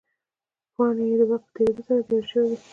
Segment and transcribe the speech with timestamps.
[0.75, 2.57] پاڼې یې د وخت په تېرېدو سره زیړې شوې وې.